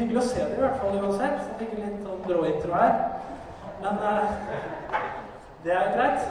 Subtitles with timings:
[0.00, 1.40] Hyggelig å se dere i hvert fall uansett.
[1.44, 2.94] Jeg fikk litt sånn brå intro her.
[3.82, 5.00] Men eh,
[5.66, 6.22] det er greit.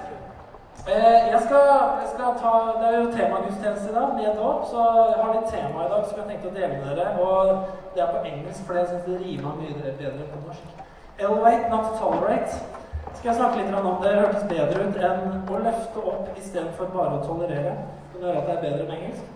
[0.88, 1.68] Eh, jeg, skal,
[2.02, 5.52] jeg skal ta, Det er jo temagudstjeneste i dag, med dåp, så jeg har litt
[5.54, 7.12] tema i dag som jeg tenkte å dele med dere.
[7.22, 10.80] Og det er på engelsk, for jeg syns det rimer mye bedre på norsk.
[11.20, 12.62] Elevate, not tolerate.
[13.20, 13.92] Skal jeg snakke litt om?
[14.02, 17.76] Det hørtes bedre ut enn å løfte opp istedenfor bare å tolerere.
[18.16, 19.30] Kan høre at det er bedre med engelsk.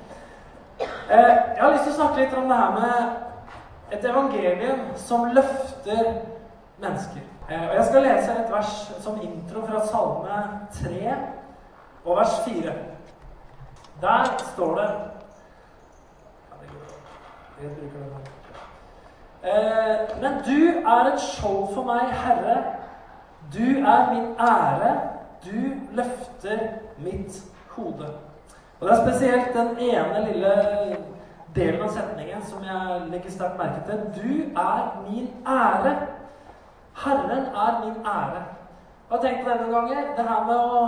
[0.81, 3.21] Eh, jeg har lyst til å snakke litt om det her med
[3.94, 6.13] et evangelium som løfter
[6.77, 7.22] mennesker.
[7.49, 11.16] Eh, og Jeg skal lese et vers som intro fra Salme 3
[12.05, 12.73] og vers 4.
[14.02, 14.90] Der står det
[19.44, 22.64] eh, Men du er et skjold for meg, Herre.
[23.53, 24.94] Du er min ære.
[25.45, 25.59] Du
[25.91, 26.59] løfter
[26.98, 28.08] mitt hode.
[28.80, 30.53] Og Det er spesielt den ene lille
[31.55, 34.03] delen av setningen som jeg legger sterkt merke til.
[34.17, 35.95] Du er min ære.
[37.03, 38.44] Herren er min ære.
[39.09, 40.13] Jeg har tenkt på det noen.
[40.17, 40.86] Det her med å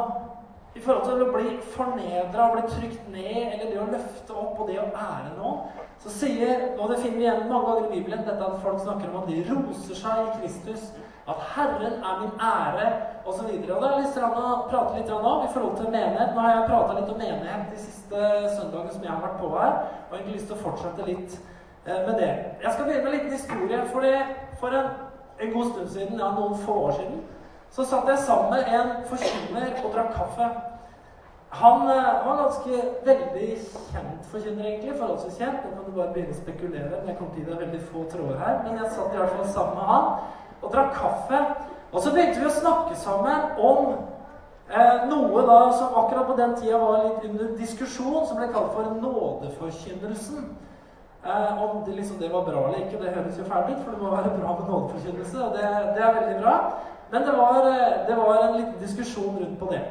[0.75, 4.67] I forhold til å bli fornedra bli trykt ned, eller det å løfte opp og
[4.67, 5.62] det å ære noen,
[6.03, 9.08] så sier Og det finner vi igjen mange ganger i Bibelen, dette at folk snakker
[9.08, 10.90] om at de roser seg i Kristus.
[11.28, 12.88] At Herren er min ære,
[13.26, 13.30] osv.
[13.30, 13.45] Og, så
[13.98, 16.36] litt til å prate litt om i forhold til menighet.
[16.36, 19.50] Nå har jeg prata litt om menighet de siste søndagene som jeg har vært på
[19.56, 19.73] her.
[20.09, 21.40] Og jeg har lyst til å fortsette litt
[21.88, 22.30] eh, med det.
[22.62, 23.81] Jeg skal begynne med en liten historie.
[23.90, 24.06] For,
[24.62, 24.94] for en,
[25.40, 27.20] en, god stund siden, ja, noen få år siden,
[27.73, 30.53] så satt jeg sammen med en forkynner og drakk kaffe.
[31.56, 34.94] Han uh, var ganske veldig kjent forkynner, egentlig.
[35.00, 35.66] Forholdsvis kjent.
[35.66, 36.98] Nå kan du bare begynne å spekulere.
[37.00, 38.58] Men jeg kommer til det er veldig få tråder her.
[38.66, 40.09] Men jeg satt i hvert fall sammen med han
[40.66, 41.42] og drakk kaffe.
[41.94, 43.94] Og så begynte vi å snakke sammen om
[44.68, 48.74] eh, noe da som akkurat på den tida var litt under diskusjon, som ble kalt
[48.76, 50.50] for nådeforkynnelsen.
[51.26, 53.92] Eh, om det, liksom, det var bra eller ikke, det høres jo fælt ut, for
[53.92, 56.58] det må være bra med nådeforkynnelse, og det, det, er veldig bra.
[57.12, 59.82] Men det var, eh, det var en liten diskusjon rundt på det.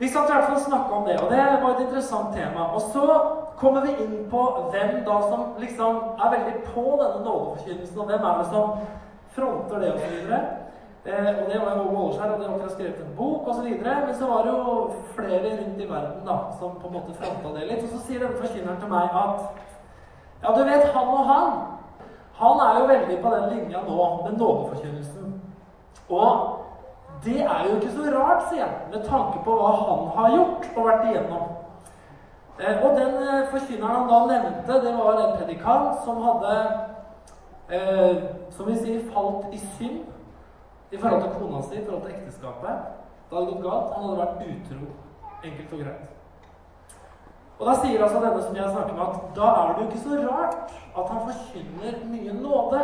[0.00, 2.70] Vi satt i hvert fall snakke om det, og det var et interessant tema.
[2.74, 3.04] Og så
[3.60, 8.24] kommer vi inn på hvem da som liksom er veldig på denne nådeforkynnelsen, og hvem
[8.30, 8.70] er det som
[9.40, 10.32] fronter det osv.
[11.04, 13.68] Eh, og det var jo Åge Åleskjær, og de har akkurat skrevet en bok osv.
[13.84, 17.54] Men så var det jo flere rundt i verden da, som på en måte fronta
[17.56, 17.84] det litt.
[17.84, 19.40] Og så sier denne forkynneren til meg at
[20.42, 21.52] ja, du vet, han og han
[22.40, 25.42] Han er jo veldig på den linja nå med nådeforkynnelsen.
[26.08, 26.56] Og
[27.24, 30.70] det er jo ikke så rart, sier han, med tanke på hva han har gjort
[30.76, 31.42] og vært igjennom.
[32.60, 36.54] Eh, og den eh, forkynneren han da nevnte, det var en predikant som hadde
[37.70, 40.00] eh, som vi sier, falt i synd
[40.90, 42.88] i forhold til kona si, i forhold til ekteskapet.
[43.30, 43.92] Det hadde gått galt.
[43.94, 44.88] Han hadde vært utro.
[45.44, 46.08] Enkelt og greit.
[47.60, 50.04] Og Da sier altså denne som jeg snakker med, at da er det jo ikke
[50.04, 52.80] så rart at han forkynner mye nåde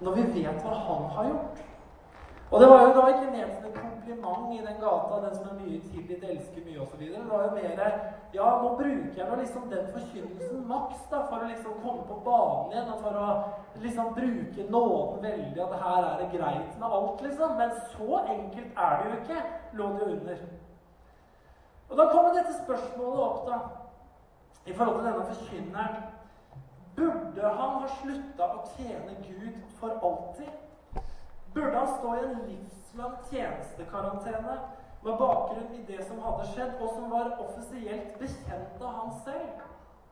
[0.00, 1.58] når vi vet hva han har gjort.
[2.50, 5.60] Og det var jo da ikke ment som kompliment i den gata, den som er
[5.60, 7.00] mye tilgitt, elsker mye osv.
[7.00, 11.42] Det var jo mer Ja, nå bruker jeg nå liksom den forkynnelsen maks da, for
[11.42, 12.92] å liksom komme på banen igjen.
[12.92, 17.56] Og for å liksom bruke nåden veldig, at her er det greit med alt, liksom.
[17.58, 20.46] Men så enkelt er det jo ikke, lå det under.
[21.90, 23.60] Og da kommer dette spørsmålet opp, da,
[24.66, 26.00] i forhold til denne forkynneren.
[26.96, 30.69] Burde han ha slutta å tjene Gud for alltid?
[31.54, 34.58] Burde han stå i en livslang tjenestekarantene
[35.02, 39.62] med bakgrunn i det som hadde skjedd, og som var offisielt bekjent av han selv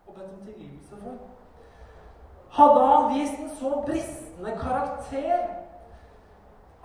[0.07, 1.19] og bedt om tilgivelse for.
[2.59, 5.49] Hadde han vist en så bristende karakter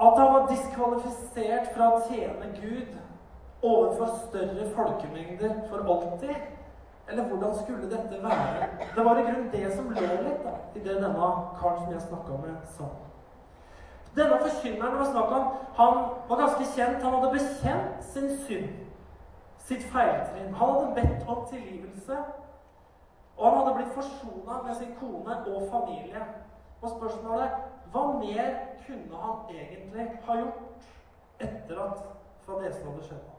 [0.03, 2.97] at han var diskvalifisert fra å tjene Gud
[3.63, 6.35] overfor større folkemengder for alltid?
[7.07, 8.67] Eller hvordan skulle dette være?
[8.95, 12.05] Det var i grunnen det som lå litt da, i det denne karen som jeg
[12.09, 12.91] snakka med, sa.
[14.15, 15.45] Denne forkynneren var snakk om,
[15.79, 15.93] han
[16.29, 17.03] var ganske kjent.
[17.03, 18.69] Han hadde bekjent sin synd,
[19.57, 20.53] sitt feiltrinn.
[20.53, 22.17] Han hadde bedt om tilgivelse.
[23.37, 26.25] Og han hadde blitt forsona med sin kone og familie.
[26.81, 27.49] Og spørsmålet
[27.93, 28.53] hva mer
[28.85, 30.89] kunne han egentlig ha gjort
[31.39, 31.99] etter at
[32.45, 33.29] fadesen hadde skjedd?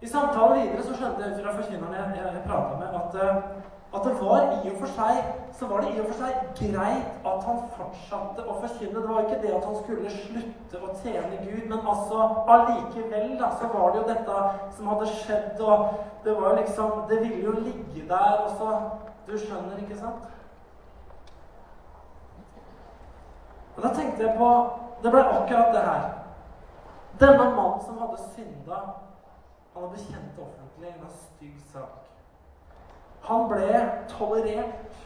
[0.00, 3.77] I samtalen videre så skjønte jeg ut fra forkynneren jeg, jeg, prata med, at uh,
[3.94, 5.18] at det var i og for seg
[5.58, 9.00] så var det i og for seg greit at han fortsatte å forkynne.
[9.00, 13.48] Det var ikke det at han skulle slutte å tjene Gud, men altså allikevel da,
[13.58, 14.42] så var det jo dette
[14.76, 15.88] som hadde skjedd, og
[16.24, 18.80] det var jo liksom Det ville jo ligge der, og så
[19.26, 20.28] Du skjønner, ikke sant?
[23.76, 24.50] Og da tenkte jeg på
[25.02, 26.06] Det ble akkurat det her.
[27.20, 28.78] Denne mannen som hadde synda,
[29.74, 32.07] han hadde bekjent offentlig en stygg sak.
[33.22, 34.98] Han ble tolerert.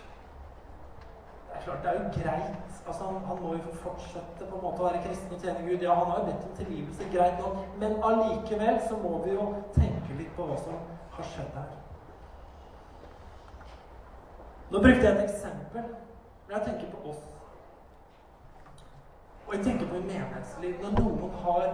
[1.49, 2.83] Det er klart, det er jo greit.
[2.87, 5.85] Altså, han, han, må jo fortsette på en måte å være kristen og tjene Gud.
[5.85, 7.61] Ja, han har jo bedt om tilgivelse, greit nok.
[7.79, 10.81] Men allikevel så må vi jo tenke litt på hva som
[11.17, 11.71] har skjedd her.
[14.73, 15.85] Nå brukte jeg et eksempel,
[16.49, 17.23] men jeg tenker på oss.
[19.47, 20.79] Og jeg tenker på i menighetsliv.
[20.81, 21.67] Når noen har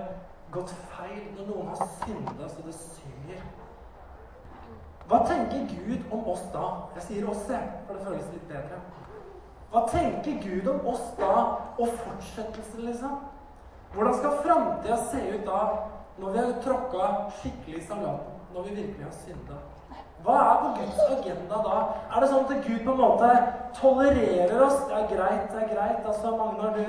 [0.51, 3.45] gått feil, når noen har synda så det synger
[5.09, 6.67] Hva tenker Gud om oss da?
[6.99, 8.81] Jeg sier oss, jeg, for det føles litt bedre.
[9.73, 11.33] Hva tenker Gud om oss da,
[11.79, 13.15] og fortsettelsen, liksom?
[13.95, 15.63] Hvordan skal framtida se ut da,
[16.19, 17.09] når vi har tråkka
[17.39, 18.37] skikkelig i salaten?
[18.53, 19.59] Når vi virkelig har synda?
[20.25, 21.79] Hva er på Guds agenda da?
[22.11, 23.33] Er det sånn at Gud på en måte
[23.79, 24.81] tolererer oss?
[24.91, 26.05] Det er greit, det er greit.
[26.05, 26.87] Altså, Magnar, du,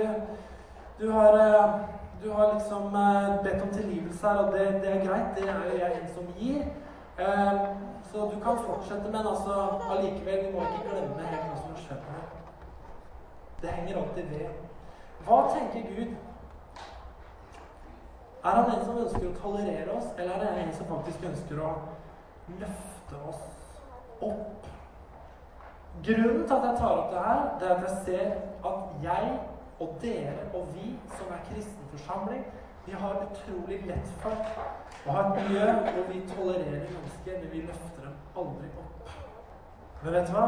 [0.99, 1.75] du, har, eh,
[2.23, 5.35] du har liksom eh, bedt om tilgivelse her, og det, det, er greit.
[5.37, 6.63] Det er jo jeg en som gir.
[7.19, 7.53] Eh,
[8.11, 9.53] så du kan fortsette, men altså
[9.91, 12.27] allikevel, vi må ikke glemme helt hva som her.
[13.61, 14.47] Det henger alltid ved.
[15.25, 16.15] Hva tenker Gud?
[18.43, 21.59] Er han en som ønsker å tolerere oss, eller er det en som faktisk ønsker
[21.59, 21.73] å
[22.61, 23.43] løfte oss
[24.21, 24.69] opp?
[26.05, 28.31] Grunnen til at jeg tar opp det her, det er at jeg ser
[28.69, 29.33] at jeg
[29.79, 32.47] og dere og vi som er kristen forsamling,
[32.89, 34.31] vi har utrolig lett for
[35.05, 39.11] å ha et miljø hvor vi tolererer mennesker, men vi løfter dem aldri opp.
[40.01, 40.45] Men vet du hva?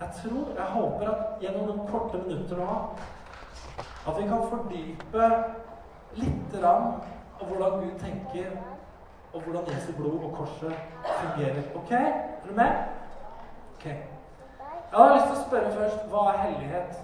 [0.00, 2.76] Jeg tror, jeg håper at gjennom noen korte minutter nå
[4.08, 5.30] at vi kan fordype
[6.52, 6.86] grann
[7.40, 8.52] av hvordan Gud tenker,
[9.32, 10.72] og hvordan Jesu blod og korset
[11.04, 11.62] fungerer.
[11.80, 11.92] Ok?
[11.92, 12.80] Er du med?
[13.76, 13.86] Ok.
[13.86, 17.00] Jeg har lyst til å spørre først hva er hellighet?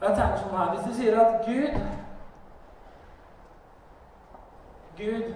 [0.00, 1.76] Jeg tenker sånn her Hvis du sier at Gud
[4.96, 5.34] Gud,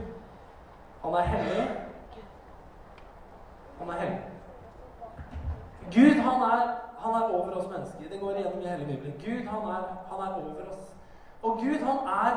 [1.05, 1.71] han er hellig.
[3.79, 4.21] Han er hellig.
[5.95, 6.67] Gud han er,
[6.99, 8.09] han er, over oss mennesker.
[8.13, 9.15] Det går igjennom i hele Bibelen.
[9.27, 10.97] Gud han er, han er, over oss.
[11.43, 12.33] Og Gud han er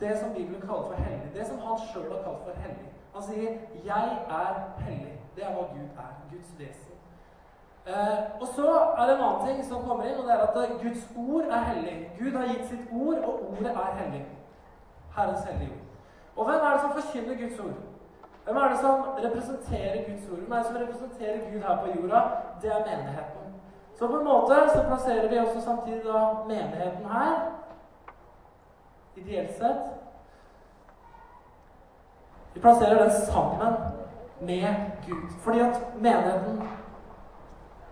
[0.00, 1.30] det som Bibelen kaller for hellig.
[1.34, 2.88] Det som han sjøl har kalt for hellig.
[3.14, 3.50] Han sier
[3.84, 4.08] 'Jeg
[4.40, 5.18] er hellig'.
[5.36, 6.12] Det er hva Gud er.
[6.30, 6.94] Guds vesen.
[7.86, 8.68] Eh, og så
[8.98, 11.58] er det en annen ting som kommer inn, og det er at Guds ord er
[11.58, 12.10] hellig.
[12.18, 14.26] Gud har gitt sitt ord, og ordet er hellig.
[15.16, 15.87] Herrens hellige ord.
[16.38, 17.78] Og hvem er det som forkynner Guds ord?
[18.44, 20.38] Hvem er det som representerer Guds ord?
[20.38, 22.20] Hvem er det som representerer Gud her på jorda?
[22.62, 23.44] Det er menigheten.
[23.98, 27.34] Så på en måte så plasserer vi også samtidig da menigheten her,
[29.16, 29.82] ideelt sett.
[32.54, 33.74] Vi plasserer den sammen
[34.40, 34.74] med
[35.06, 35.30] Gud.
[35.40, 36.62] Fordi at menigheten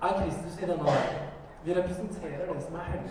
[0.02, 1.28] er Kristus i denne verden.
[1.64, 3.10] Vi representerer det som er hellig.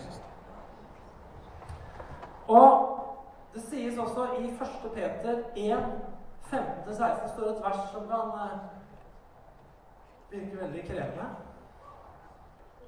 [2.48, 2.85] Og
[3.56, 4.90] det sies også i 1.
[4.94, 5.84] Peter 1
[6.52, 8.50] 15-16 står et vers som kan uh,
[10.30, 11.28] virke veldig krevende.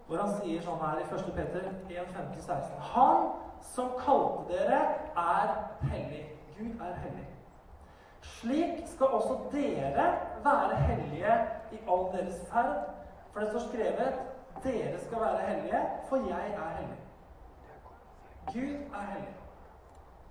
[0.06, 1.30] Hvor han sier sånn her i 1.
[1.38, 3.30] Peter 1, 15-16 Han
[3.64, 4.82] som kalte dere,
[5.16, 5.54] er
[5.90, 6.22] hellig.
[6.58, 7.26] Gud er hellig.
[8.36, 10.06] Slik skal også dere
[10.44, 11.40] være hellige
[11.72, 12.76] i all deres ferd.
[13.32, 14.22] For det står skrevet
[14.64, 15.82] dere skal være hellige,
[16.12, 17.02] for jeg er hellig.
[18.52, 19.37] Gud er hellig.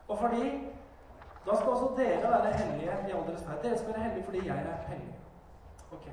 [0.08, 0.68] Og fordi
[1.46, 3.48] da skal også dere være hellige i all deres.
[3.64, 5.16] Dere skal være hellige fordi jeg er hellig.
[5.92, 6.12] Ok.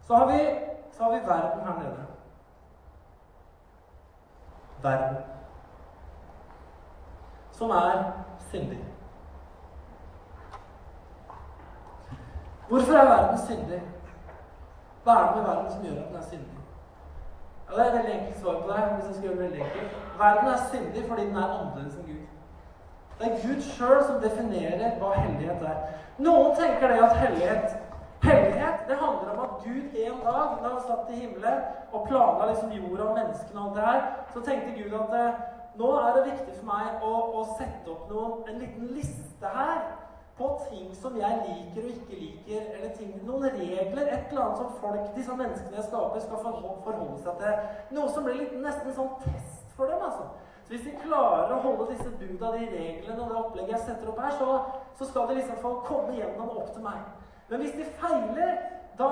[0.00, 0.38] Så har vi,
[0.92, 2.06] så har vi verden her nede.
[4.82, 5.16] Verden.
[7.52, 8.84] Som er syndig.
[12.68, 13.82] Hvorfor er verden syndig?
[15.04, 16.58] Hva er det med verden som gjør at den er syndig?
[17.68, 18.94] Ja, det er et veldig enkelt svar på det.
[18.94, 19.96] hvis jeg skal gjøre det veldig enkelt.
[20.18, 22.25] Verden er syndig fordi den er annerledes enn Gud.
[23.18, 25.82] Det er Gud sjøl som definerer hva hellighet er.
[26.18, 27.82] Noen tenker det at hellighet
[28.26, 31.60] Hellighet det handler om at Gud en dag, da han satt i himmelen
[31.92, 34.00] og planla liksom jorda og menneskene og alt det her,
[34.32, 35.42] så tenkte Gud at eh,
[35.78, 39.84] nå er det viktig for meg å, å sette opp noen, en liten liste her
[40.38, 44.62] på ting som jeg liker og ikke liker, eller ting, noen regler, et eller annet
[44.64, 47.70] som folk, disse menneskene jeg skaper, skal forholde seg til.
[47.96, 50.02] Noe som blir litt, nesten en sånn test for dem.
[50.08, 50.28] altså.
[50.66, 54.08] Så hvis de klarer å holde disse buda, de reglene og det opplegget jeg setter
[54.10, 54.56] opp her, så,
[54.98, 57.04] så skal de liksom få komme gjennom opp til meg.
[57.46, 58.56] Men hvis de feiler,
[58.98, 59.10] da,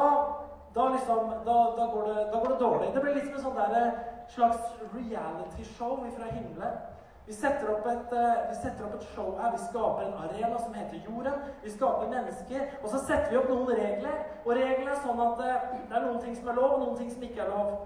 [0.75, 2.91] da, liksom, da, da, går det, da, går det, dårlig.
[2.97, 4.03] Det blir liksom en sånn der, eh,
[4.35, 6.83] slags reality-show fra himmelen.
[7.29, 9.55] Vi setter, et, eh, vi setter, opp et, show her.
[9.55, 11.39] Vi skaper en arena som heter Jorden.
[11.63, 12.67] Vi skaper mennesker.
[12.83, 14.25] Og så setter vi opp noen regler.
[14.43, 16.99] Og reglene er sånn at eh, det er noen ting som er lov, og noen
[16.99, 17.79] ting som ikke er lov.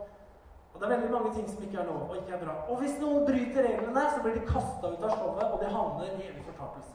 [0.79, 2.53] Og det er veldig mange ting som ikke er lov og ikke er bra.
[2.71, 6.05] Og hvis noen bryter reglene, så blir de kasta ut av showet, og de havner
[6.05, 6.95] i evig fortapelse.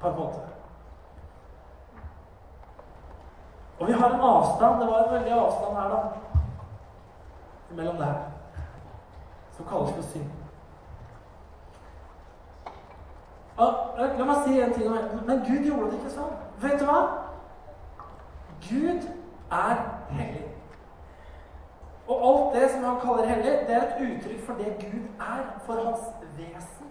[0.00, 0.42] På en måte.
[3.78, 4.80] Og vi har en avstand.
[4.80, 6.02] Det var en veldig avstand her, da.
[7.76, 8.20] mellom det her,
[9.56, 10.30] som kalles for synd.
[13.58, 15.26] La meg si en ting om det.
[15.26, 16.32] Men Gud gjorde det ikke sånn.
[16.62, 17.00] Vet du hva?
[18.68, 19.06] Gud
[19.50, 20.41] er hellig.
[22.12, 25.42] Og alt det som han kaller hellig, det er et uttrykk for det Gud er,
[25.66, 26.90] for hans vesen.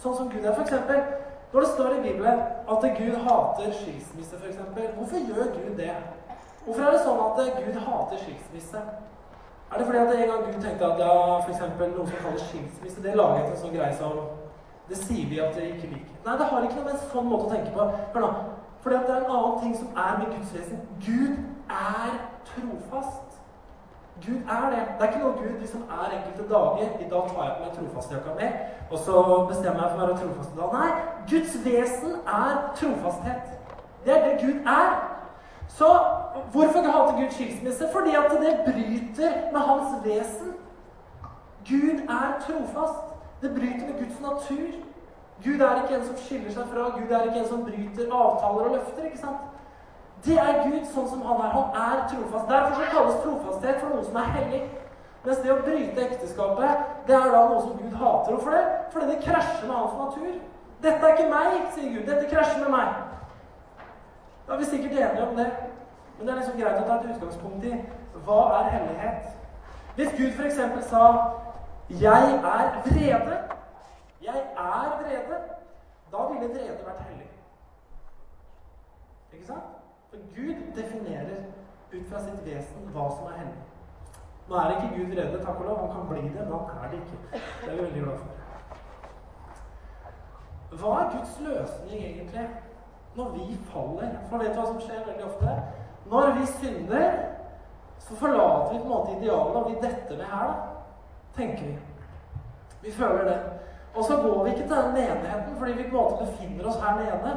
[0.00, 0.74] Sånn som Gud er, f.eks.
[1.52, 2.40] Når det står i Bibelen
[2.74, 4.62] at Gud hater skilsmisse, f.eks.,
[4.96, 5.92] hvorfor gjør Gud det?
[6.64, 8.80] Hvorfor er det sånn at Gud hater skilsmisse?
[9.74, 11.12] Er det fordi at en gang Gud tenkte at ja,
[11.44, 11.62] f.eks.
[11.80, 14.24] noe som kalles skilsmisse, det laget en sånn greie som
[14.84, 16.16] Det sier vi at det ikke liker.
[16.26, 17.86] Nei, det har ikke noe med en sånn måte å tenke på.
[18.12, 18.32] Hør nå.
[18.84, 20.82] Fordi at det er en annen ting som er med Guds vesen.
[21.06, 21.38] Gud
[21.72, 22.18] er
[22.50, 23.23] trofast.
[24.22, 24.82] Gud er det.
[24.98, 26.88] Det er ikke noe Gud liksom er enkelte dager.
[27.00, 28.50] I dag tar jeg på meg trofastjakka mi,
[28.90, 30.76] og så bestemmer jeg for å være trofast i dag.
[30.78, 30.90] Nei,
[31.32, 33.50] Guds vesen er trofasthet.
[34.04, 34.94] Det er det Gud er.
[35.68, 35.88] Så
[36.52, 37.88] hvorfor hater Gud skilsmisse?
[37.92, 40.54] Fordi at det bryter med hans vesen.
[41.68, 43.04] Gud er trofast.
[43.42, 44.70] Det bryter med Guds natur.
[45.44, 46.84] Gud er ikke en som skiller seg fra.
[46.98, 49.04] Gud er ikke en som bryter avtaler og løfter.
[49.04, 49.50] ikke sant?
[50.24, 51.52] Det er Gud sånn som han er.
[51.52, 52.48] Han er trofast.
[52.48, 54.62] Derfor så kalles trofasthet for noe som er hellig.
[55.24, 58.32] Mens det å bryte ekteskapet, det er da noe som Gud hater.
[58.32, 58.64] Hvorfor det?
[58.92, 60.34] Fordi det krasjer med hans natur.
[60.84, 62.08] Dette er ikke meg, sier Gud.
[62.08, 62.96] Dette krasjer med meg.
[64.46, 65.46] Da er vi sikkert enige om det.
[66.16, 67.78] Men det er liksom greit å ta et utgangspunkt i
[68.24, 69.30] hva er hellighet.
[69.94, 70.60] Hvis Gud f.eks.
[70.88, 71.04] sa
[71.90, 73.38] 'Jeg er vrede',
[74.22, 75.40] 'Jeg er vrede',
[76.12, 77.30] da ville vrede vært hellig.
[79.32, 79.83] Ikke sant?
[80.14, 81.44] For Gud definerer
[81.92, 83.62] ut fra sitt vesen hva som er hellig.
[84.46, 85.78] Nå er ikke Gud vrede, takk og lov.
[85.80, 87.18] Han kan bli det, men han er det ikke.
[87.32, 88.28] Det er vi veldig glad for.
[90.78, 92.46] Hva er Guds løsning egentlig
[93.16, 94.10] når vi faller?
[94.30, 95.56] For vet du hva som skjer veldig ofte?
[96.12, 97.08] Når vi synder,
[97.98, 100.54] så forlater vi på en måte idealet, og vi detter ned her, da.
[101.34, 101.76] Tenker vi.
[102.86, 103.40] Vi føler det.
[103.94, 106.78] Og så går vi ikke til den enigheten fordi vi på en måte befinner oss
[106.82, 107.34] her nede.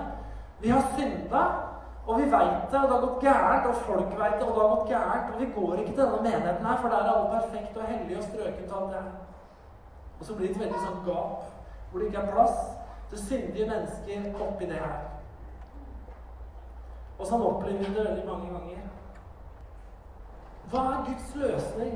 [0.62, 1.67] Vi har synda,
[2.08, 4.62] og vi veit det, og det har gått gærent, og folk veit det, og det
[4.62, 5.34] har gått gærent.
[5.34, 8.18] Og vi går ikke til denne menigheten her, for der er alle perfekt og hellig
[8.18, 9.02] og strøkent og alt det
[10.20, 11.44] Og så blir det et veldig sånn gap
[11.90, 12.56] hvor det ikke er plass
[13.10, 15.04] til syndige mennesker oppi det her.
[17.20, 18.88] Og sånn opplever vi det veldig mange ganger.
[20.72, 21.94] Hva er Guds løsning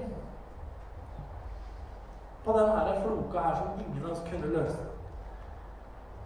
[2.46, 4.86] på denne floka her som ingen av oss kunne løse?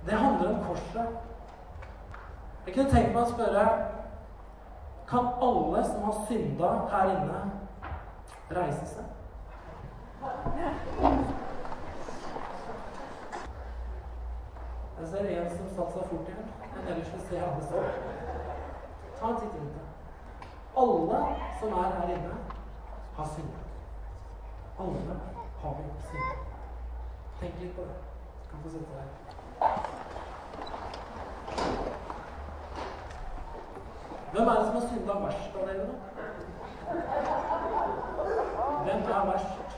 [0.05, 1.34] Det handler om korset.
[2.65, 3.65] Jeg kunne tenkt meg å spørre
[5.09, 7.41] Kan alle som har synda her inne,
[8.57, 9.11] reise seg?
[14.99, 16.47] Jeg ser en som satte seg fort igjen.
[16.71, 17.83] Men ellers vil se alle stå.
[19.19, 20.49] Ta en titt rundt deg.
[20.85, 21.21] Alle
[21.59, 22.39] som er her inne,
[23.19, 23.61] har synda.
[24.79, 25.19] Alle
[25.61, 26.33] har vi synda.
[27.43, 28.01] Tenk litt på det.
[28.41, 30.04] Du kan få sitte der.
[34.35, 35.93] Hvem er det som har synda verst av dere, da?
[38.83, 39.77] Hvem er verst?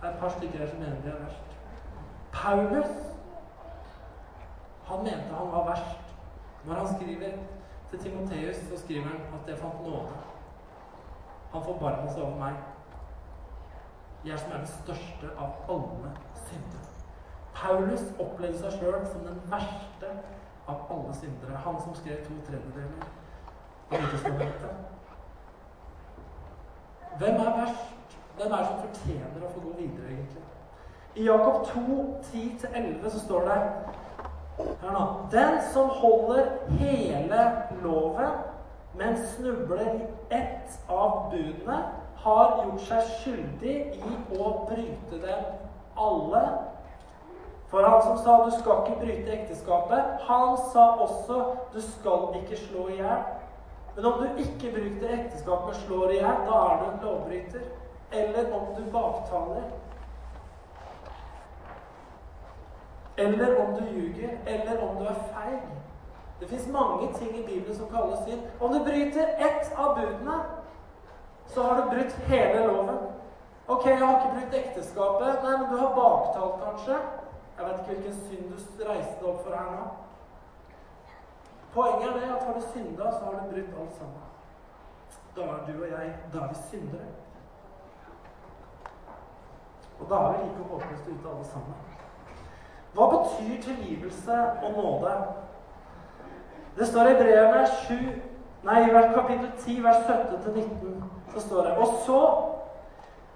[0.00, 1.54] Det er et par stykker her som mener de er verst.
[2.32, 2.92] Paulus
[4.90, 6.14] han mente han var verst.
[6.64, 7.30] Når han skriver
[7.90, 10.20] til Timoteus, så skriver han at jeg fant nåde.
[11.52, 12.54] Han forbarma seg over meg.
[14.24, 16.12] Jeg som er den største av alle
[16.44, 16.92] syndere.
[17.56, 20.16] Paulus opplevde seg sjøl som den verste
[20.66, 21.60] av alle syndere.
[21.64, 23.04] Han som skrev to tredjedeler
[23.90, 24.70] av Nytestamentet.
[27.18, 28.16] Hvem er verst?
[28.36, 30.42] Hvem er det som fortjener å få gå videre, egentlig?
[31.14, 31.98] I Jakob 2,
[32.32, 33.58] 10-11 så står det
[34.80, 35.04] Hør nå.
[35.30, 37.44] Den som holder hele
[37.82, 38.40] loven,
[38.94, 41.78] men snubler i ett av budene,
[42.24, 45.48] har gjort seg skyldig i å bryte dem
[46.00, 46.42] alle
[47.74, 52.56] for han som sa 'du skal ikke bryte ekteskapet', han sa også 'du skal ikke
[52.56, 53.24] slå i hjel'.
[53.96, 57.64] Men om du ikke bryter ekteskapet og slår i hjel, da er du en lovbryter.
[58.12, 59.66] Eller om du baktaler.
[63.16, 64.30] Eller om du ljuger.
[64.46, 65.60] Eller om du er feig.
[66.40, 68.42] Det fins mange ting i Bibelen som kalles synd.
[68.60, 70.38] Om du bryter ett av budene,
[71.46, 72.98] så har du brutt hele loven.
[73.68, 75.42] Ok, jeg har ikke brutt ekteskapet.
[75.42, 77.23] Nei, men du har baktalt, kanskje.
[77.58, 79.84] Jeg vet ikke hvilken synd du reiste deg opp for her nå.
[81.74, 84.24] Poenget er det at har du synda, så har du brutt alt sammen.
[85.36, 87.06] Da er du og jeg da er vi syndere.
[90.00, 91.74] Og da er vi like håpløst ute alle sammen.
[92.94, 95.14] Hva betyr tilgivelse og nåde?
[96.78, 97.94] Det står i brevene 7,
[98.64, 101.02] nei, i kapittel 10, vers 17-19.
[101.34, 102.20] så står det Og så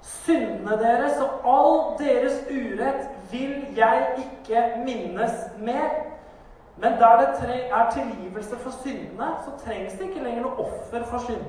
[0.02, 5.88] syndene deres og all deres urett vil jeg ikke minnes mer.
[6.76, 11.19] Men der det er tilgivelse for syndene, så trengs det ikke lenger noe offer for
[11.19, 11.45] synd.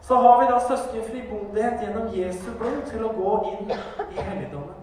[0.00, 4.74] Så har vi da søskenfri bondighet gjennom Jesu blod til å gå inn i helligdommen.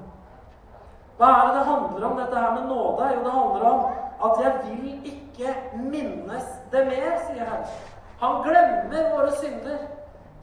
[1.18, 3.10] Hva er det det handler om, dette her med nåde?
[3.16, 3.86] Jo, det handler om
[4.28, 5.56] at jeg vil ikke
[5.92, 7.68] minnes det mer, sier Herren.
[8.20, 9.78] Han glemmer våre synder.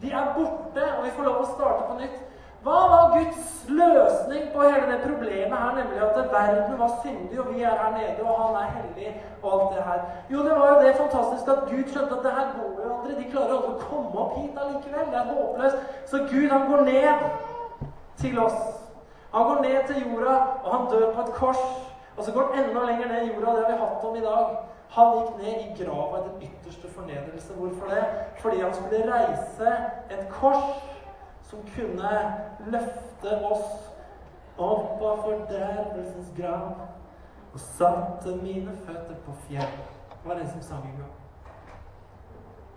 [0.03, 2.21] De er borte, og vi får lov å starte på nytt.
[2.63, 7.55] Hva var Guds løsning på hele det problemet her, nemlig at verden var syndig, og
[7.55, 10.01] vi er her nede, og han er hellig, og alt det her?
[10.31, 13.17] Jo, det var jo det fantastiske at Gud skjønte at det her går jo aldri.
[13.19, 15.09] De klarer aldri å komme opp hit allikevel.
[15.11, 15.81] Det er håpløst.
[16.11, 17.27] Så Gud, han går ned
[18.23, 18.61] til oss.
[19.35, 21.67] Han går ned til jorda, og han dør på et kors.
[22.17, 23.57] Og så går han enda lenger ned i jorda.
[23.57, 24.55] Det har vi hatt om i dag.
[24.93, 27.59] Han gikk ned i grava i den ytterste fornedrelse.
[27.59, 28.07] Hvorfor det?
[28.39, 29.77] Fordi han skulle reise
[30.15, 30.92] et kors
[31.53, 32.11] som kunne
[32.73, 33.73] løfte oss
[34.57, 36.79] opp av fordervelsens grav
[37.53, 39.75] og satte mine føtter på fjell.
[40.15, 41.19] Det var det som sang en gang.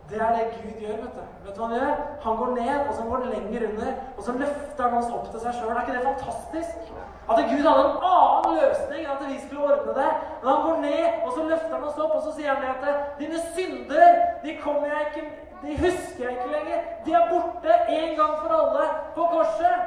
[0.10, 0.98] Det er det Gud gjør.
[1.06, 2.02] Vet du Vet du hva han gjør?
[2.26, 3.94] Han går ned, og så går han lenger under.
[4.18, 5.72] Og så løfter han oss opp til seg sjøl.
[5.72, 6.92] Er ikke det fantastisk?
[7.32, 10.12] At Gud hadde en annen løsning enn at vi skulle ordne det.
[10.44, 12.92] Men han går ned, og så løfter han oss opp, og så sier han det
[12.92, 16.82] at dine synder, de kommer jeg ikke De husker jeg ikke lenger.
[17.06, 18.84] De er borte en gang for alle
[19.16, 19.78] på korset.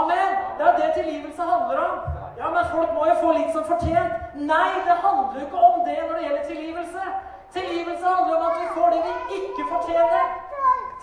[0.00, 0.30] Amen.
[0.58, 1.98] Det er det tilgivelse handler om.
[2.38, 4.14] Ja, men folk må jo få litt som fortjent.
[4.34, 7.04] Nei, det handler jo ikke om det når det gjelder tilgivelse.
[7.56, 10.24] Tilgivelse handler om at vi får det vi ikke fortjener.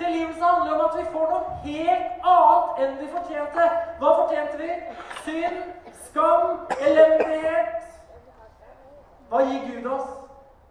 [0.02, 3.68] Tilgivelse handler om at vi får noe helt annet enn vi fortjente.
[4.02, 4.72] Hva fortjente vi?
[5.28, 5.62] Synd,
[6.08, 7.86] skam, elendighet.
[9.30, 10.10] Hva gir Gud oss?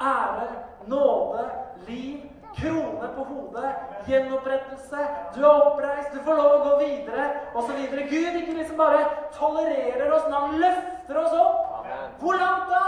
[0.00, 0.48] Ære,
[0.86, 1.46] nåde,
[1.86, 2.20] liv,
[2.56, 3.70] krone på hodet,
[4.06, 5.06] gjenopprettelse.
[5.34, 7.80] Du er oppreist, du får lov å gå videre, osv.
[8.10, 9.04] Gud ikke liksom bare
[9.36, 11.88] tolererer oss, men han løfter oss opp.
[12.20, 12.84] Hvor langt da?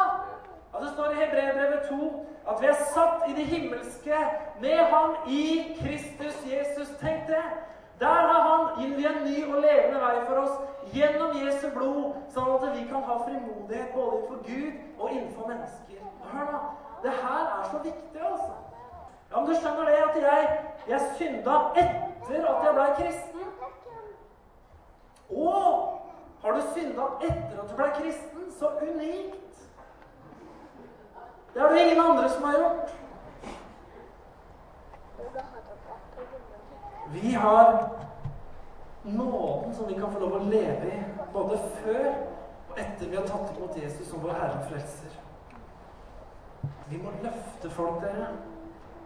[0.72, 2.12] Ja, det står i Hebreerbrevet 2
[2.52, 4.22] at vi er satt i det himmelske
[4.60, 6.88] med ham i Kristus Jesus.
[7.00, 7.44] Tenk det!
[8.00, 10.54] Der har han innviet en ny og levende vei for oss
[10.94, 16.00] gjennom Jesu blod, sånn at vi kan ha frimodighet både innenfor Gud og innenfor mennesker.
[16.32, 16.62] Hør da,
[17.02, 18.71] Det her er så viktig, altså.
[19.32, 20.48] Ja, men du skjønner det at jeg,
[20.88, 23.46] jeg synda etter at jeg ble kristen?
[25.32, 25.52] Å!
[26.42, 28.50] Har du synda etter at du ble kristen?
[28.58, 29.64] Så unikt!
[31.54, 32.92] Det er det ingen andre som har gjort.
[37.12, 37.72] Vi har
[39.02, 42.06] nåden som vi kan få lov å leve i både før
[42.68, 45.20] og etter vi har tatt imot Jesus som vår Herre frelser.
[46.88, 48.34] Vi må løfte folk, dere.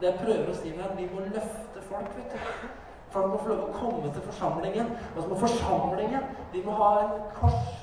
[0.00, 2.12] Det jeg prøver å si med at vi må løfte folk.
[2.16, 2.68] vet du.
[3.14, 4.92] Folk må få lov å komme til forsamlingen.
[5.14, 7.74] Og så må forsamlingen Vi må ha en kors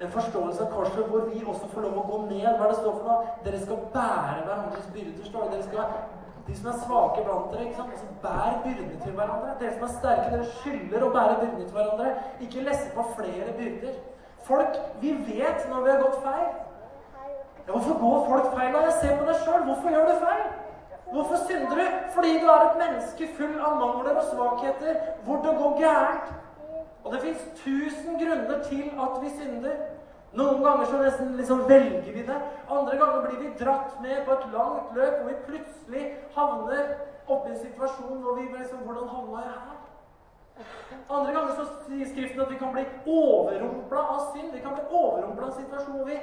[0.00, 2.46] en forståelse av korset hvor vi også får lov å gå ned.
[2.46, 3.34] Hva er det står for noe?
[3.44, 5.26] Dere skal bære hverandres byrder.
[5.28, 5.50] står det.
[5.52, 5.90] Dere skal,
[6.46, 7.92] de som er svake blant dere, ikke sant?
[7.96, 9.58] Altså, bær byrdene til hverandre.
[9.60, 12.14] Dere som er sterke, dere skylder å bære byrdene til hverandre.
[12.46, 14.00] Ikke lesse på flere byrder.
[14.48, 16.48] Folk, vi vet når vi har gått feil.
[17.66, 18.72] Ja, hvorfor går folk feil?
[18.72, 18.86] da?
[18.88, 20.46] jeg ser på deg sjøl, hvorfor gjør du feil?
[21.12, 21.86] Hvorfor synder du?
[22.14, 26.28] Fordi du er et menneske full av mangler og svakheter, hvor det går gærent.
[27.04, 29.76] Og det fins tusen grunner til at vi synder.
[30.32, 32.36] Noen ganger så nesten liksom velger vi det.
[32.70, 36.04] Andre ganger blir vi dratt med på et langt løp hvor vi plutselig
[36.36, 36.92] havner
[37.26, 39.80] oppe i en situasjon hvor vi liksom Hvordan havna jeg her?
[41.10, 44.52] Andre ganger så sier Skriften at vi kan bli overrumpla av synd.
[44.54, 46.20] Vi kan bli overrumpla av en situasjon hvor vi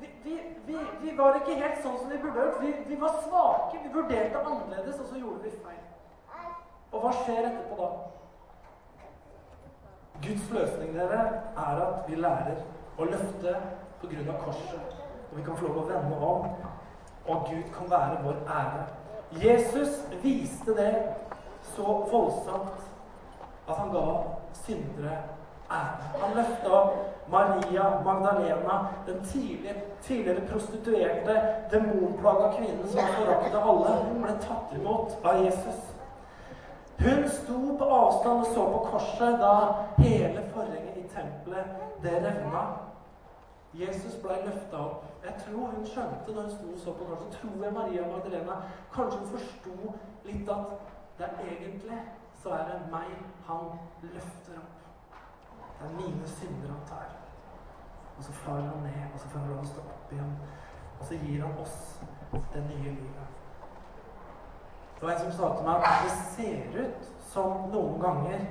[0.00, 2.62] vi, vi, vi var ikke helt sånn som vi burde gjort.
[2.62, 3.80] Vi, vi var svake.
[3.84, 5.80] Vi vurderte annerledes, og så gjorde vi feil.
[6.94, 7.88] Og hva skjer etterpå da?
[10.24, 11.22] Guds løsning dere,
[11.58, 12.60] er at vi lærer
[12.96, 13.56] å løfte
[14.00, 14.36] pga.
[14.44, 14.94] korset.
[15.30, 16.46] Og vi kan få lov å vende om,
[17.26, 18.84] og Gud kan være vår ære.
[19.42, 20.92] Jesus viste det
[21.74, 22.84] så voldsomt
[23.68, 24.04] at han ga
[24.52, 25.16] syndere.
[25.68, 26.80] Han løfta
[27.30, 29.24] Maria Magdalena, den
[30.02, 33.96] tidligere, prostituerte, demonplaga kvinnen som forakta alle.
[34.20, 35.90] Ble tatt imot av Jesus.
[36.98, 39.54] Hun sto på avstand og så på korset da
[39.98, 42.64] hele forhenget i tempelet det revna.
[43.74, 45.08] Jesus ble løfta opp.
[45.24, 47.38] Jeg tror hun skjønte da hun sto og så på korset.
[47.40, 48.60] tror jeg Maria Magdalena
[48.94, 52.00] kanskje hun forsto litt at det er egentlig
[52.42, 53.10] så er det meg
[53.48, 54.83] han løfter opp.
[55.84, 57.08] Det er mine synder han tar.
[58.18, 60.30] Og så farer han ned, og så får han lov å stå opp igjen.
[61.00, 61.74] Og så gir han oss
[62.54, 63.26] det nye livet.
[64.94, 68.46] Det var en som sa til meg at det ser ut som noen ganger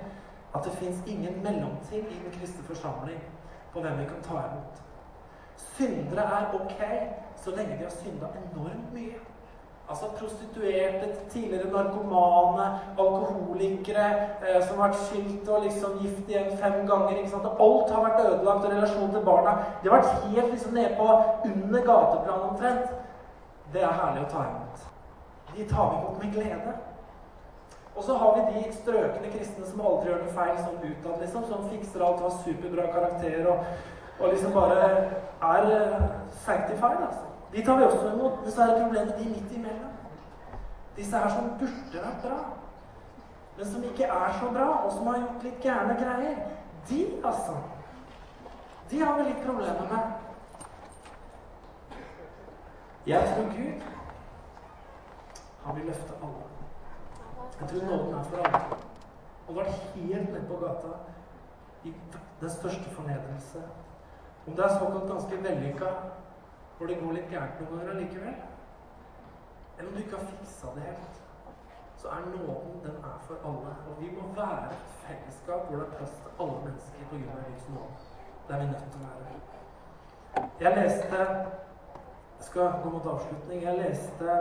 [0.54, 3.24] at det fins ingen mellomting i den kristne forsamling
[3.74, 4.84] på hvem vi kan ta imot.
[5.58, 6.84] Syndere er ok
[7.42, 9.18] så lenge de har synda enormt mye.
[9.90, 12.68] Altså prostituerte, tidligere narkomane,
[13.00, 14.06] alkoholikere
[14.48, 17.18] eh, som har vært skilt og liksom gift igjen fem ganger.
[17.18, 17.50] ikke sant?
[17.66, 21.10] Alt har vært ødelagt, og relasjonen til barna De har vært helt liksom nede
[21.52, 22.96] under gateplanen omtrent.
[23.74, 24.88] Det er herlig å ta imot.
[25.56, 26.74] De tar vi imot med glede.
[27.96, 31.44] Og så har vi de strøkne kristne som aldri gjør noe feil sånn utad, liksom,
[31.50, 33.68] som fikser alt, har superbra karakter og,
[34.20, 36.08] og liksom bare er uh,
[36.46, 37.04] sanctified.
[37.10, 37.33] altså.
[37.54, 38.48] De tar vi også imot.
[38.48, 39.94] Er det problemet de midt imellom.
[40.96, 42.40] Disse her som burde vært bra,
[43.58, 46.36] men som ikke er så bra, og som har gjort litt gærne greier.
[46.90, 47.56] De, altså.
[48.92, 50.04] De har vi litt problemer med.
[53.08, 53.82] Jeg tror Gud
[55.64, 56.44] han vil løfte alle.
[57.60, 58.78] Jeg tror nåden er for alle.
[59.48, 60.94] Og vært helt nede på gata
[61.84, 61.94] i
[62.42, 63.64] den største fornedrelse.
[64.48, 65.92] Om det er såkalt ganske vellykka,
[66.78, 68.40] hvor det går litt gærent noen ganger allikevel,
[69.78, 71.20] eller om du ikke har fiksa det helt,
[72.04, 73.76] så er nåden den er for alle.
[73.90, 77.38] Og vi må være et fellesskap hvor det er plass til alle mennesker på grunn
[77.38, 78.10] av Guds nåde.
[78.48, 79.24] Det er vi nødt til å være.
[80.60, 81.18] Jeg leste
[82.44, 83.62] Jeg skal gå mot avslutning.
[83.64, 84.38] Jeg leste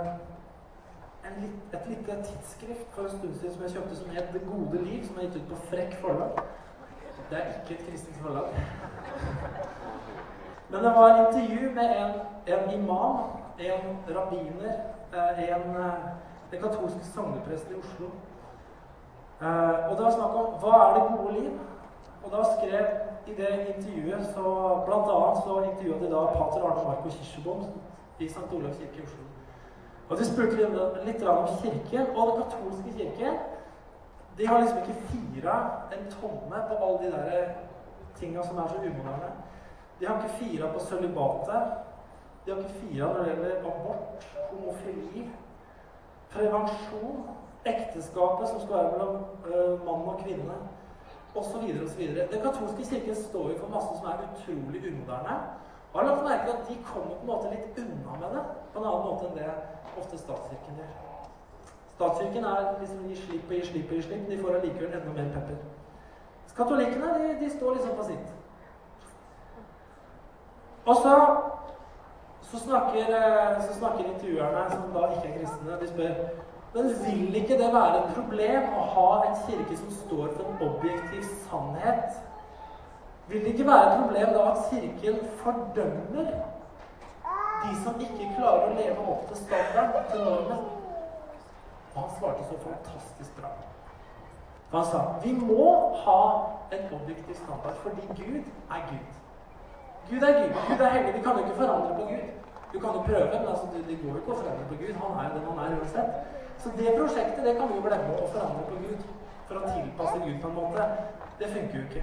[1.38, 4.80] Litt, et lite tidsskrift for en stund siden som jeg kjøpte, som het Det gode
[4.84, 6.40] liv, som er gitt ut på Frekk forlag.
[7.30, 8.48] Det er ikke et kristent forlag.
[10.72, 12.12] Men det var intervju med en,
[12.46, 13.16] en imam,
[13.58, 14.72] en rabbiner,
[15.12, 15.76] en,
[16.52, 18.06] en, katolsk sogneprest i Oslo.
[19.40, 21.58] Eh, og det var snakk om hva er det gode liv?
[22.24, 22.87] Og da skrev
[23.26, 24.44] i det intervjuet så
[24.87, 27.66] Blant annet så intervjuet de da pater Arne Marco Kirsebom
[28.18, 28.48] i St.
[28.52, 29.28] Olavs kirke i Oslo.
[30.08, 30.56] Og de spurte
[31.04, 32.16] litt om kirken.
[32.16, 33.40] Og den katolske kirken
[34.38, 35.56] de har liksom ikke fira
[35.92, 37.48] en tomme på alle de der
[38.16, 39.32] tinga som er så umoderne.
[40.02, 41.72] De har ikke fira på sølibatet.
[42.44, 45.28] De har ikke fira når det gjelder abort, homofili,
[46.32, 47.28] prevensjon,
[47.64, 49.14] ekteskapet som skal være mellom
[49.46, 50.56] uh, mann og kvinne,
[51.34, 51.68] osv.
[51.84, 52.02] osv.
[52.32, 55.36] Den katolske kirken står jo for masse som er utrolig umoderne.
[55.92, 58.44] Og har lagt merke til at de kommer på en måte litt unna med det
[58.72, 59.48] på en annen måte enn det
[60.00, 60.92] ofte statskirken gjør.
[61.94, 64.28] Statskirken er liksom gi slipp og gi slipp og gi slipp.
[64.30, 65.58] De får allikevel enda mer pepper.
[66.56, 68.32] Katolikkene de, de, står liksom på sitt.
[70.86, 71.16] Og så,
[72.50, 76.14] så, snakker, eh, så snakker intervjuerne, som da ikke er kristne, de spør
[76.74, 80.62] men vil ikke det være et problem å ha en kirke som står for en
[80.68, 82.14] objektiv sannhet?
[83.28, 86.30] Vil det ikke være et problem da at Kirken fordømmer
[87.62, 90.64] de som ikke klarer å leve opp til standarden, til normen.
[91.92, 93.52] Og han svarte så fantastisk bra.
[94.70, 95.68] For han sa vi må
[96.06, 96.20] ha
[96.72, 99.21] en objektiv standard fordi Gud er Gud.
[100.10, 100.50] Gud er Gud.
[100.68, 101.14] Gud er hellig.
[101.16, 102.24] Vi kan jo ikke forandre på Gud.
[102.72, 104.94] Du kan jo prøve, men altså, det, går jo ikke å forandre på Gud.
[105.02, 106.10] Han er jo den han er uansett.
[106.62, 109.00] Så det prosjektet det kan vi jo glemme å forandre på Gud.
[109.48, 110.88] For å tilpasse Gud på en måte.
[111.40, 112.02] Det funker jo ikke.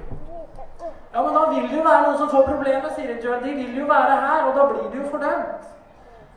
[1.13, 3.43] Ja, men da vil det jo være noen som får problemet, sier Joel.
[3.43, 5.69] De vil jo være her, og da blir det jo fordømt.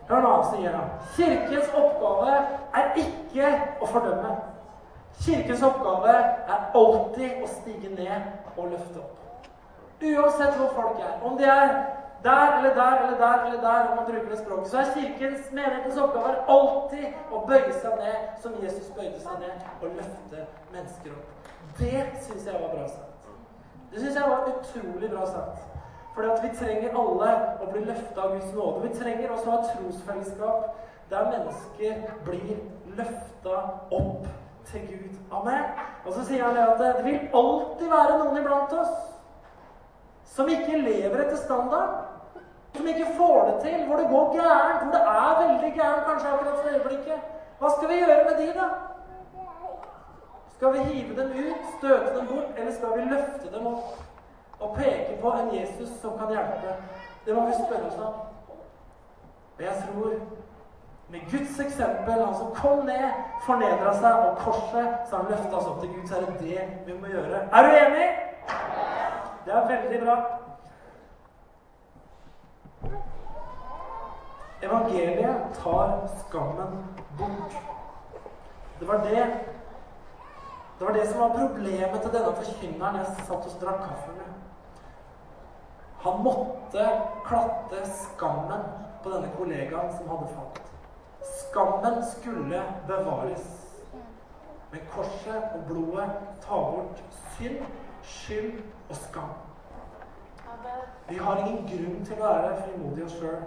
[0.09, 0.88] Hør nå, sier han.
[1.16, 2.38] Kirkens oppgave
[2.81, 4.33] er ikke å fordømme.
[5.22, 9.12] Kirkens oppgave er alltid å stige ned og løfte opp.
[10.03, 11.15] Uansett hvor folk er.
[11.23, 11.69] Om de er
[12.25, 15.53] der eller der eller der eller der, om man bruker det språket, så er kirkens
[15.53, 21.17] menighetens oppgave alltid å bøye seg ned som Jesus bøyde seg ned, og løfte mennesker
[21.17, 21.51] opp.
[21.79, 23.31] Det syns jeg var bra sagt.
[23.93, 25.69] Det syns jeg var utrolig bra sagt.
[26.15, 27.31] Fordi at vi trenger alle
[27.62, 28.88] å bli løfta av Guds nåde.
[28.88, 30.67] Vi trenger også å ha trosfellesskap
[31.11, 32.57] der mennesker blir
[32.99, 34.27] løfta opp
[34.71, 35.17] til Gud.
[35.33, 35.65] Amen.
[36.05, 39.12] Og så sier han at det vil alltid være noen iblant oss
[40.37, 41.90] som ikke lever etter standard.
[42.77, 46.29] Som ikke får det til, hvor det går gærent, hvor det er veldig gærent kanskje
[46.29, 47.18] akkurat for øyeblikket.
[47.59, 48.68] Hva skal vi gjøre med de, da?
[50.55, 54.01] Skal vi hive dem ut, støte dem bort, eller skal vi løfte dem opp
[54.61, 56.77] og peke på en Jesus som kan hjelpe?
[57.27, 58.14] Det må vi spørre oss om.
[59.57, 60.12] Og jeg tror
[61.12, 63.09] med Guds eksempel, han som kom ned,
[63.47, 66.07] fornedra seg, og korset, så han løfta oss opp til Gud.
[66.09, 67.49] Så er det det vi må gjøre.
[67.53, 68.32] Er du enig?
[69.44, 70.16] Det er veldig bra.
[74.62, 76.76] Evangeliet tar skammen
[77.18, 77.57] bort.
[78.78, 79.24] Det var det
[80.78, 84.31] det var det som var problemet til denne forkynneren jeg satt og drakk kaffe med.
[86.02, 86.87] Han måtte
[87.26, 88.64] klatte skammen
[89.05, 90.72] på denne kollegaen som hadde falt.
[91.37, 93.46] Skammen skulle bevares.
[94.72, 96.09] Men korset og blodet
[96.42, 97.05] tar bort
[97.37, 97.62] synd,
[98.03, 99.31] skyld og skam.
[101.09, 103.41] Vi har ingen grunn til å være frimodige oss sjøl,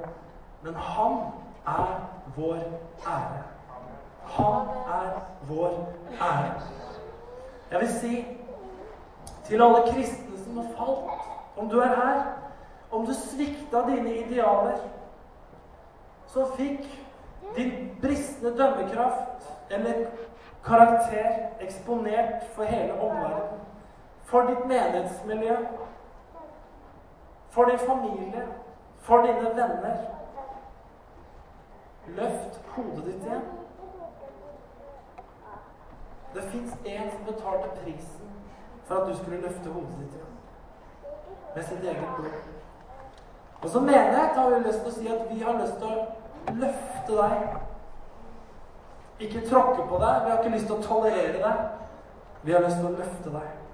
[0.64, 1.20] men han
[1.68, 1.94] er
[2.36, 2.60] vår
[3.08, 3.44] ære.
[4.36, 4.68] Han
[5.00, 5.12] er
[5.48, 5.78] vår
[6.22, 6.62] ære.
[7.72, 8.26] Jeg vil si
[9.46, 11.26] til alle kristne som har falt,
[11.58, 12.22] om du er her,
[12.92, 14.78] om du svikta dine idealer,
[16.28, 16.86] så fikk
[17.56, 20.06] din bristende dømmekraft eller
[20.66, 23.65] karakter eksponert for hele omverdenen.
[24.26, 25.58] For ditt menighetsmiljø,
[27.50, 28.48] for din familie,
[29.00, 29.98] for dine venner.
[32.08, 33.42] Løft hodet ditt igjen.
[36.34, 38.34] Det fins en som betalte prisen
[38.86, 40.34] for at du skulle løfte hodet ditt igjen.
[41.56, 42.42] Med sitt eget blod.
[43.62, 46.56] Og som menighet har vi lyst til å si at vi har lyst til å
[46.60, 47.56] løfte deg.
[49.20, 50.26] Ikke tråkke på deg.
[50.26, 51.64] Vi har ikke lyst til å tolerere deg.
[52.44, 53.65] Vi har lyst til å løfte deg.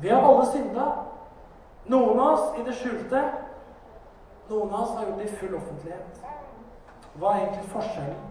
[0.00, 1.04] Vi har alle synda.
[1.84, 3.22] Noen av oss i det skjulte.
[4.48, 6.20] Noen av oss har gjort det i full offentlighet.
[7.18, 8.30] Hva er egentlig forskjellen?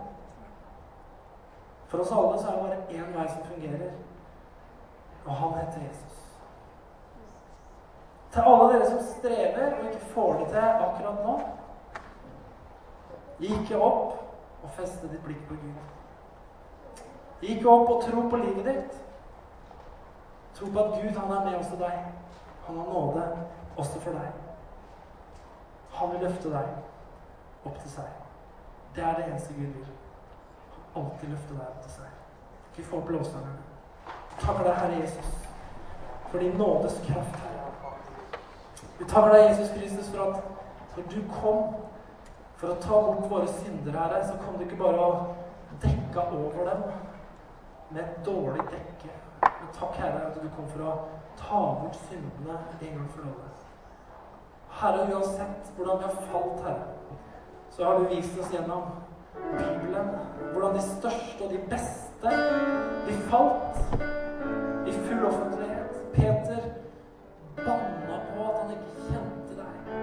[1.90, 3.94] For oss alle så er det bare én vei som fungerer,
[5.26, 6.18] og han heter Jesus.
[8.30, 11.38] Til alle dere som strever og ikke får det til akkurat nå
[13.40, 17.06] Gi ikke opp og feste ditt blikk på Gud.
[17.42, 18.98] Gi ikke opp og tro på livet ditt.
[20.60, 22.06] Tro på at Gud han er med også deg.
[22.68, 23.38] Han har nåde
[23.78, 24.32] også for deg.
[25.94, 28.10] Han vil løfte deg opp til seg.
[28.96, 29.88] Det er det eneste Gud vil.
[30.74, 32.10] Han alltid løfte deg opp til seg.
[32.76, 33.64] Vi får opp lovsangerne.
[34.40, 35.32] Takker deg, Herre Jesus,
[36.32, 37.94] for din nådes kraft, Herre.
[39.00, 41.76] Vi takker deg, Jesus Kristus, for at når du kom
[42.60, 46.72] for å ta bort våre synder, Herre, så kom du ikke bare og dekka over
[46.72, 46.86] dem
[47.90, 49.16] med et dårlig dekke.
[49.60, 50.94] Men takk, Herre, at du kom for å
[51.40, 53.50] ta bort syndene en gang for alle.
[54.80, 56.88] Herre, uansett hvordan vi har falt, Herre,
[57.70, 58.84] så har du vist oss gjennom
[59.40, 60.10] Bibelen
[60.52, 62.32] hvordan de største og de beste
[63.08, 64.00] de falt
[64.88, 66.00] i full offentlighet.
[66.14, 66.60] Peter
[67.60, 69.94] banna på at han ikke kjente deg.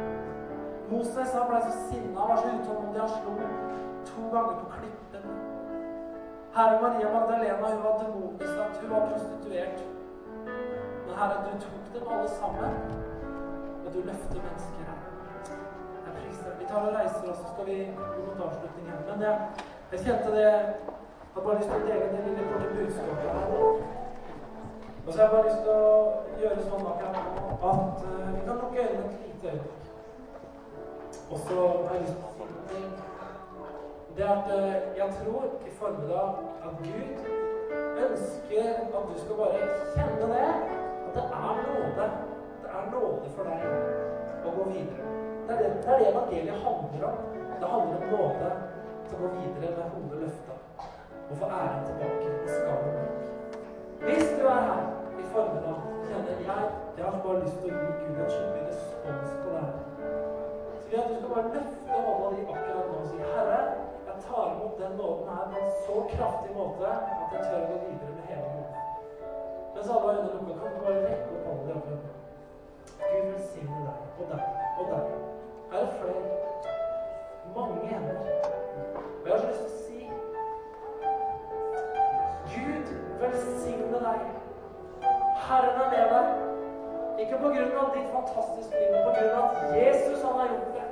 [0.90, 3.36] Moses han ble så sinna, var så utålmodig, han slo
[4.06, 5.45] to ganger på klippen.
[6.56, 9.78] Herre Maria Magdalena hun var demonbesatt, hun var prostituert.
[11.06, 12.74] Men Herre, du tok dem alle sammen,
[13.84, 15.06] og du løfter mennesker, Herre.
[16.60, 17.76] Vi tar og reiser oss, så skal vi
[18.14, 19.04] gå mot avslutning igjen.
[19.08, 19.34] Men jeg,
[19.92, 20.46] jeg kjente det
[21.36, 23.48] Jeg har bare lyst til å dele det lille korte budskapet her.
[25.06, 25.90] Og så har jeg bare lyst til å
[26.40, 29.84] gjøre sånn akkurat nå at uh, vi kan lukke øynene et lite øyeblikk.
[31.30, 32.35] Og så har jeg lyst til
[34.16, 36.28] Det er at uh, jeg tror i formiddag
[36.66, 37.10] at Gud
[38.04, 39.58] ønsker at du skal bare
[39.94, 40.46] kjenne det.
[41.06, 42.06] At det er nåde.
[42.62, 43.60] Det er nåde for deg
[44.46, 45.10] å gå videre.
[45.46, 47.18] Det er det, det er det evangeliet handler om.
[47.60, 48.50] Det handler om nåde
[49.08, 50.56] til å gå videre med hodet løfta
[51.30, 53.14] og få æren tilbake og skammen vekk.
[54.06, 54.82] Hvis du er her
[55.20, 59.36] i formiddag kjenner jeg, jeg har bare lyst til å gi Gud en skikkelig respons
[59.42, 59.76] på det her,
[60.80, 63.60] så vil jeg at du skal bare løfte hånda di akkurat nå og si Herre,
[64.16, 67.68] jeg tar imot den nåden her på en så kraftig måte at jeg tør å
[67.70, 68.76] gå videre med hele hodet.
[69.74, 72.12] Mens alle øynene lukka, kan du bare rekke opp hånden din nå.
[73.10, 74.42] Gud velsigne deg og deg
[74.80, 75.04] og deg.
[75.72, 76.28] Her er flere.
[77.56, 78.18] Mange hender.
[79.20, 80.00] Og jeg har så lyst til å si
[82.54, 82.86] Gud
[83.24, 84.20] velsigne deg.
[85.48, 86.26] Herren er med deg.
[87.26, 90.48] Ikke på grunn av ditt fantastiske liv, men på grunn av at Jesus han har
[90.54, 90.86] gjort det.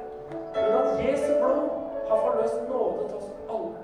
[0.60, 1.73] Av at Jesu blod
[2.08, 3.78] har forløst nåde til oss alle.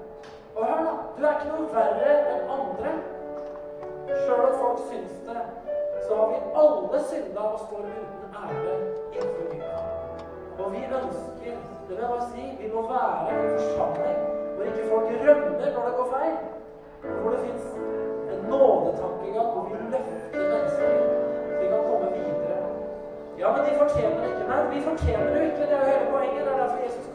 [0.57, 0.93] Og hør da.
[1.17, 2.93] du er ikke noe verre enn andre.
[4.23, 5.43] Sjøl om folk syns det,
[6.07, 8.75] så har vi alle synda og står uten ære
[9.15, 10.65] innenfor Gud.
[10.65, 11.55] Og vi ønsker,
[11.87, 14.21] det vil jeg bare si, vi må være en forsamling
[14.61, 16.37] hvor ikke folk rømmer når det går feil.
[17.21, 17.65] Hvor det fins
[18.33, 20.91] en nådetankegang hvor vi løfter mennesker
[21.49, 22.59] så vi kan komme videre.
[23.41, 24.45] Ja, men de fortjener det ikke.
[24.51, 25.63] Nei, vi fortjener det ikke.
[25.71, 26.43] Det er jo hele poenget.
[26.47, 27.07] Det er derfor Jesus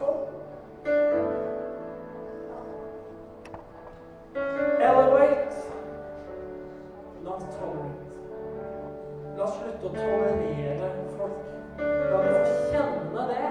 [9.86, 11.38] slutte å tolerere folk.
[11.78, 13.50] La dem få kjenne det,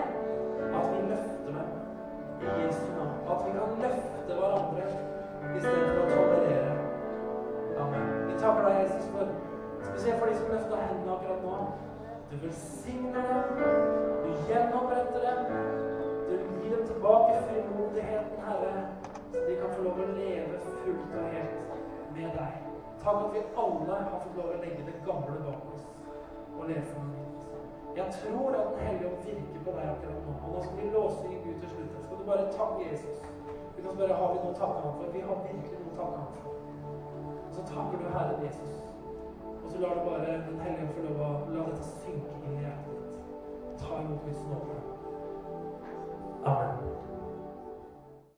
[0.66, 1.70] at vi løfter dem
[2.42, 3.16] i Jesu navn.
[3.30, 4.88] At vi kan løfte hverandre
[5.56, 6.76] istedenfor å tolerere.
[7.80, 8.12] Amen.
[8.28, 9.32] Vi takker deg, Jesus, for
[9.86, 11.58] spesielt for de som løfter hendene akkurat nå.
[12.32, 13.66] Du velsigner dem,
[14.26, 15.40] du gjenoppretter dem,
[16.28, 18.86] du gir dem tilbake frimodigheten, Herre,
[19.32, 21.76] så de kan få lov å leve fullt og helt
[22.16, 22.62] med deg.
[23.06, 25.86] Takk at vi alle har fått lov å legge det gamle bak oss
[26.66, 27.44] å lese noe nytt.
[27.96, 30.34] Jeg tror at Den hellige ånd virker på deg akkurat nå.
[30.46, 31.94] Og nå skal vi låse i Gud til slutt.
[32.06, 33.22] Skal du bare takke Jesus?
[33.76, 35.14] Du kan spørre har vi noe å takke ham for.
[35.14, 36.44] Vi har virkelig noe å takke ham for.
[37.56, 38.76] Så takker du Herren Jesus.
[39.62, 42.60] Og så lar du bare Den hellige ånd få lov å la dette synke inn
[42.60, 43.16] i hjertet ditt.
[43.86, 44.82] Ta imot Guds nåde.
[46.46, 46.95] Amen.